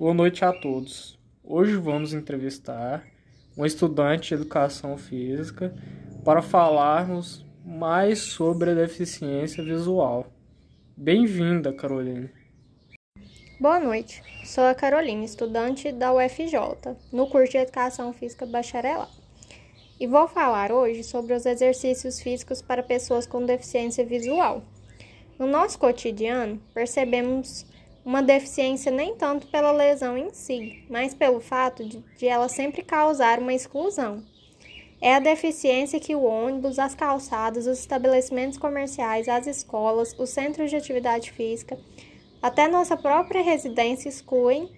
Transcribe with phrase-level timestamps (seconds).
[0.00, 1.18] Boa noite a todos.
[1.44, 3.06] Hoje vamos entrevistar
[3.54, 5.74] um estudante de educação física
[6.24, 10.26] para falarmos mais sobre a deficiência visual.
[10.96, 12.30] Bem-vinda, Carolina.
[13.60, 14.22] Boa noite.
[14.42, 19.12] Sou a Carolina, estudante da UFJ, no curso de Educação Física Bacharelado.
[20.00, 24.62] E vou falar hoje sobre os exercícios físicos para pessoas com deficiência visual.
[25.38, 27.66] No nosso cotidiano, percebemos
[28.04, 32.82] uma deficiência nem tanto pela lesão em si, mas pelo fato de, de ela sempre
[32.82, 34.22] causar uma exclusão.
[35.00, 40.68] É a deficiência que o ônibus, as calçadas, os estabelecimentos comerciais, as escolas, os centros
[40.68, 41.78] de atividade física,
[42.42, 44.70] até nossa própria residência excluem,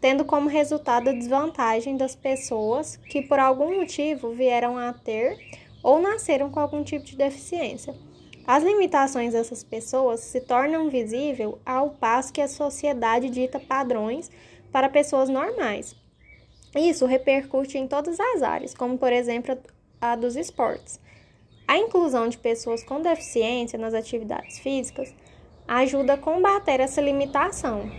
[0.00, 5.36] tendo como resultado a desvantagem das pessoas que por algum motivo vieram a ter
[5.82, 7.94] ou nasceram com algum tipo de deficiência.
[8.48, 14.30] As limitações dessas pessoas se tornam visíveis ao passo que a sociedade dita padrões
[14.72, 15.94] para pessoas normais.
[16.74, 19.58] Isso repercute em todas as áreas, como por exemplo
[20.00, 20.98] a dos esportes.
[21.66, 25.14] A inclusão de pessoas com deficiência nas atividades físicas
[25.66, 27.92] ajuda a combater essa limitação.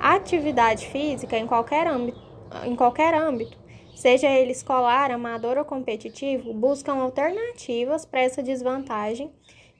[0.00, 2.18] A atividade física em qualquer âmbito,
[2.64, 3.58] em qualquer âmbito
[3.94, 9.30] seja ele escolar, amador ou competitivo, buscam alternativas para essa desvantagem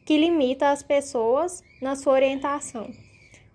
[0.04, 2.90] que limita as pessoas na sua orientação.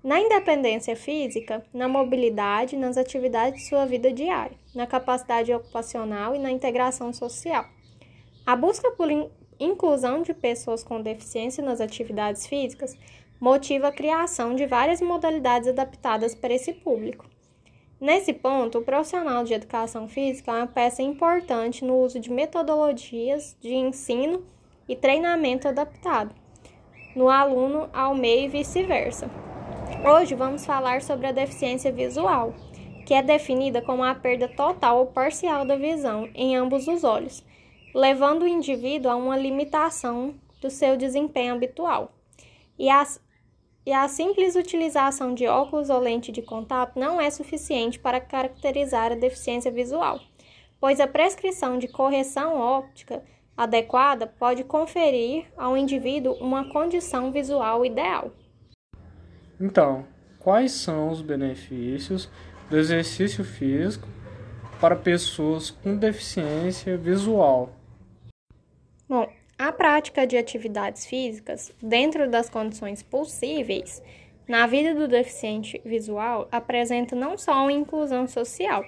[0.04, 6.40] Na independência física, na mobilidade, nas atividades de sua vida diária, na capacidade ocupacional e
[6.40, 7.66] na integração social.
[8.46, 9.10] A busca por
[9.60, 12.96] inclusão de pessoas com deficiência nas atividades físicas
[13.40, 17.26] motiva a criação de várias modalidades adaptadas para esse público.
[18.00, 23.58] Nesse ponto, o profissional de educação física é uma peça importante no uso de metodologias
[23.60, 24.44] de ensino
[24.88, 26.34] e treinamento adaptado
[27.16, 29.30] no aluno ao meio e vice-versa.
[30.06, 32.54] Hoje vamos falar sobre a deficiência visual,
[33.06, 37.44] que é definida como a perda total ou parcial da visão em ambos os olhos,
[37.94, 42.12] levando o indivíduo a uma limitação do seu desempenho habitual.
[42.78, 43.04] E a,
[43.86, 49.12] e a simples utilização de óculos ou lente de contato não é suficiente para caracterizar
[49.12, 50.20] a deficiência visual,
[50.80, 53.24] pois a prescrição de correção óptica
[53.58, 58.32] adequada pode conferir ao indivíduo uma condição visual ideal.
[59.60, 60.06] Então,
[60.38, 62.30] quais são os benefícios
[62.70, 64.08] do exercício físico
[64.80, 67.72] para pessoas com deficiência visual?
[69.10, 74.04] Bom, a prática de atividades físicas, dentro das condições possíveis,
[74.48, 78.86] na vida do deficiente visual, apresenta não só uma inclusão social,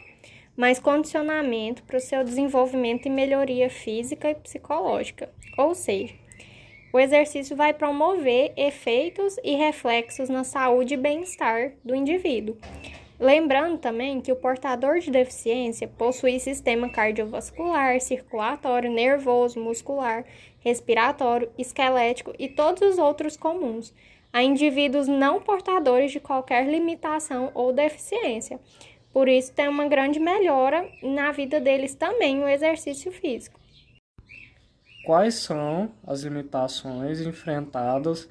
[0.59, 5.30] mas condicionamento para o seu desenvolvimento e melhoria física e psicológica.
[5.58, 6.14] Ou seja,
[6.92, 12.58] o exercício vai promover efeitos e reflexos na saúde e bem-estar do indivíduo.
[13.18, 20.25] Lembrando também que o portador de deficiência possui sistema cardiovascular, circulatório, nervoso, muscular,
[20.59, 23.94] respiratório, esquelético e todos os outros comuns
[24.34, 28.59] a indivíduos não portadores de qualquer limitação ou deficiência.
[29.12, 33.59] Por isso, tem uma grande melhora na vida deles também o exercício físico.
[35.06, 38.30] Quais são as limitações enfrentadas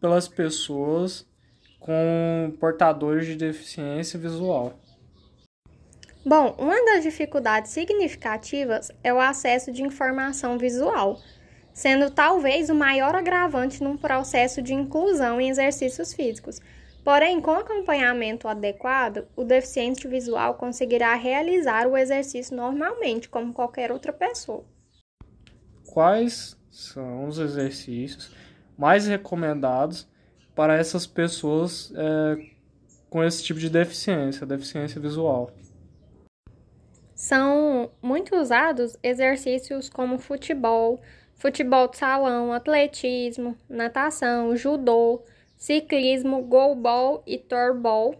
[0.00, 1.26] pelas pessoas
[1.80, 4.78] com portadores de deficiência visual?
[6.24, 11.18] Bom, uma das dificuldades significativas é o acesso de informação visual,
[11.74, 16.60] sendo talvez o maior agravante num processo de inclusão em exercícios físicos,
[17.04, 24.12] Porém, com acompanhamento adequado, o deficiente visual conseguirá realizar o exercício normalmente, como qualquer outra
[24.12, 24.64] pessoa.
[25.84, 28.32] Quais são os exercícios
[28.78, 30.08] mais recomendados
[30.54, 32.46] para essas pessoas é,
[33.10, 35.50] com esse tipo de deficiência, deficiência visual?
[37.16, 41.00] São muito usados exercícios como futebol,
[41.34, 45.22] futebol de salão, atletismo, natação, judô
[45.62, 48.16] ciclismo, goalball e torball,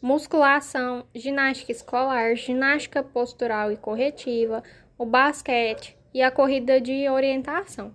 [0.00, 4.62] musculação, ginástica escolar, ginástica postural e corretiva,
[4.96, 7.92] o basquete e a corrida de orientação.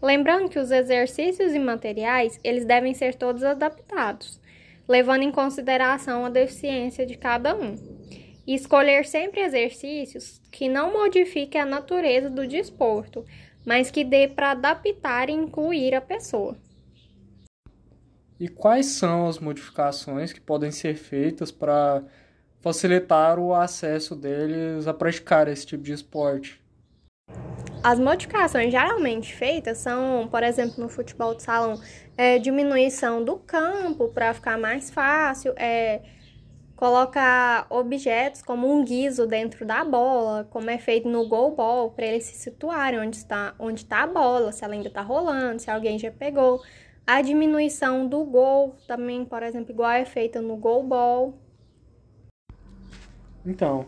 [0.00, 4.40] Lembrando que os exercícios e materiais, eles devem ser todos adaptados,
[4.88, 7.74] levando em consideração a deficiência de cada um.
[8.46, 13.26] E escolher sempre exercícios que não modifiquem a natureza do desporto,
[13.66, 16.56] mas que dê para adaptar e incluir a pessoa.
[18.40, 22.04] E quais são as modificações que podem ser feitas para
[22.60, 26.60] facilitar o acesso deles a praticar esse tipo de esporte?
[27.82, 31.80] As modificações geralmente feitas são, por exemplo, no futebol de salão,
[32.16, 36.02] é, diminuição do campo para ficar mais fácil, é,
[36.76, 42.06] colocar objetos como um guiso dentro da bola, como é feito no goal ball, para
[42.06, 45.68] eles se situarem onde está, onde está a bola, se ela ainda está rolando, se
[45.68, 46.60] alguém já pegou.
[47.10, 51.38] A diminuição do gol também, por exemplo, igual é feita no goal ball.
[53.46, 53.86] Então,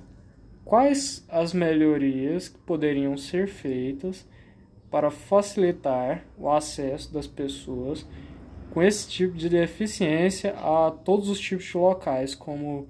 [0.65, 4.27] quais as melhorias que poderiam ser feitas
[4.91, 8.07] para facilitar o acesso das pessoas
[8.73, 12.89] com esse tipo de deficiência a todos os tipos de locais, como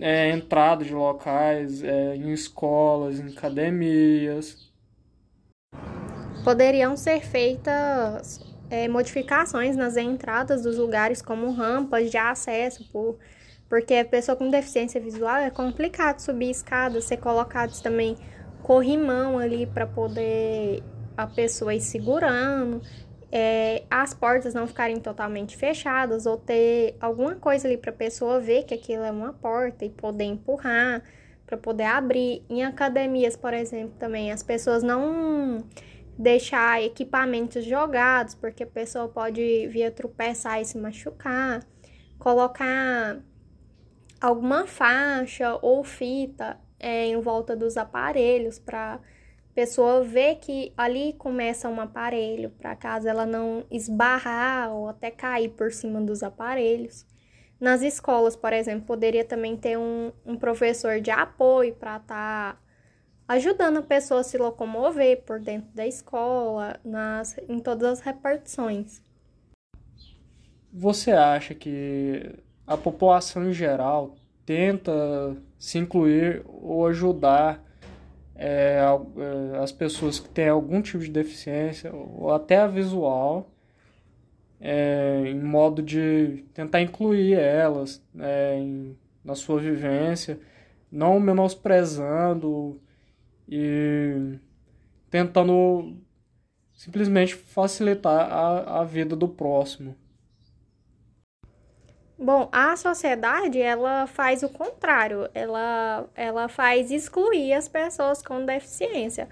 [0.00, 4.68] é, entrada de locais é, em escolas, em academias.
[6.42, 13.18] Poderiam ser feitas é, modificações nas entradas dos lugares, como rampas de acesso, por,
[13.68, 18.16] porque a pessoa com deficiência visual é complicado subir escadas, ser colocados também
[18.62, 20.82] corrimão ali para poder
[21.14, 22.80] a pessoa ir segurando
[23.30, 28.40] é, as portas não ficarem totalmente fechadas ou ter alguma coisa ali para a pessoa
[28.40, 31.02] ver que aquilo é uma porta e poder empurrar
[31.46, 32.42] para poder abrir.
[32.48, 35.64] Em academias, por exemplo, também as pessoas não
[36.18, 41.66] deixar equipamentos jogados, porque a pessoa pode vir tropeçar e se machucar.
[42.18, 43.20] Colocar
[44.20, 49.00] alguma faixa ou fita é, em volta dos aparelhos para
[49.54, 55.50] pessoa vê que ali começa um aparelho, para caso ela não esbarrar ou até cair
[55.50, 57.06] por cima dos aparelhos.
[57.60, 62.58] Nas escolas, por exemplo, poderia também ter um, um professor de apoio para estar tá
[63.32, 69.00] ajudando a pessoa a se locomover por dentro da escola, nas, em todas as repartições.
[70.70, 72.34] Você acha que
[72.66, 74.14] a população em geral
[74.44, 74.92] tenta
[75.58, 77.64] se incluir ou ajudar
[78.34, 83.50] é, é, as pessoas que têm algum tipo de deficiência, ou até a visual,
[84.60, 90.38] é, em modo de tentar incluir elas é, em, na sua vivência,
[90.90, 92.78] não menosprezando
[93.48, 94.38] e
[95.10, 95.96] tentando
[96.74, 99.94] simplesmente facilitar a, a vida do próximo.
[102.18, 109.28] Bom, a sociedade, ela faz o contrário, ela, ela faz excluir as pessoas com deficiência.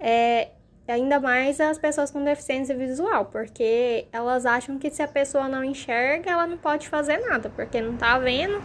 [0.00, 0.48] É,
[0.86, 5.64] ainda mais as pessoas com deficiência visual, porque elas acham que se a pessoa não
[5.64, 8.60] enxerga, ela não pode fazer nada, porque não tá vendo,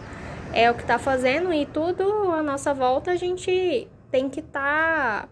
[0.52, 2.02] é o que tá fazendo e tudo
[2.32, 5.22] à nossa volta a gente tem que estar.
[5.22, 5.28] Tá...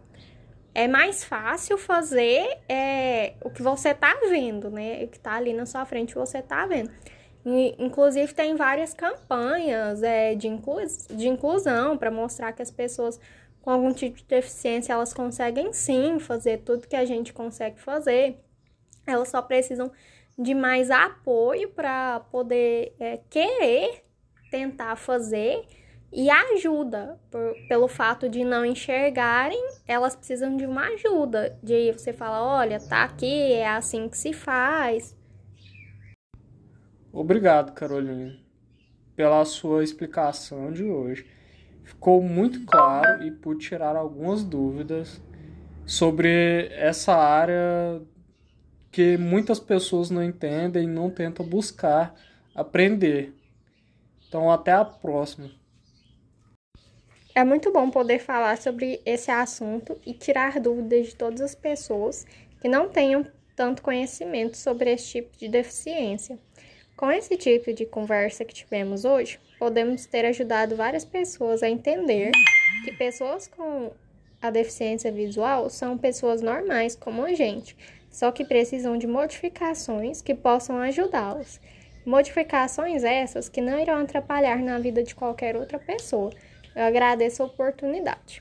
[0.74, 5.02] É mais fácil fazer é, o que você tá vendo, né?
[5.04, 6.90] O que tá ali na sua frente você tá vendo.
[7.78, 10.76] Inclusive, tem várias campanhas é, de, inclu
[11.10, 13.18] de inclusão para mostrar que as pessoas
[13.62, 18.38] com algum tipo de deficiência elas conseguem sim fazer tudo que a gente consegue fazer.
[19.06, 19.90] Elas só precisam
[20.38, 24.04] de mais apoio para poder é, querer
[24.50, 25.64] tentar fazer
[26.12, 31.58] e ajuda por, pelo fato de não enxergarem, elas precisam de uma ajuda.
[31.62, 35.16] De você falar, olha, tá aqui, é assim que se faz.
[37.12, 38.36] Obrigado, Carolina,
[39.16, 41.26] pela sua explicação de hoje.
[41.84, 45.20] Ficou muito claro e pude tirar algumas dúvidas
[45.86, 48.02] sobre essa área
[48.90, 52.14] que muitas pessoas não entendem e não tentam buscar
[52.54, 53.34] aprender.
[54.26, 55.50] Então, até a próxima.
[57.38, 62.26] É muito bom poder falar sobre esse assunto e tirar dúvidas de todas as pessoas
[62.60, 66.36] que não tenham tanto conhecimento sobre esse tipo de deficiência.
[66.96, 72.32] Com esse tipo de conversa que tivemos hoje, podemos ter ajudado várias pessoas a entender
[72.84, 73.92] que pessoas com
[74.42, 77.76] a deficiência visual são pessoas normais como a gente,
[78.10, 81.60] só que precisam de modificações que possam ajudá-los.
[82.04, 86.32] Modificações essas que não irão atrapalhar na vida de qualquer outra pessoa.
[86.78, 88.40] Eu agradeço a oportunidade.